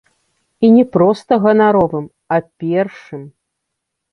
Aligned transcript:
І 0.67 0.69
не 0.77 0.85
проста 0.95 1.37
ганаровым, 1.43 2.05
а 2.37 2.41
першым. 2.65 3.21